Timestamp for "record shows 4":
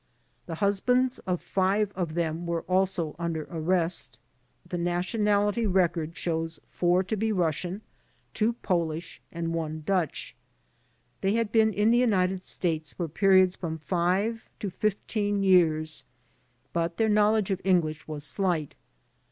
5.67-7.03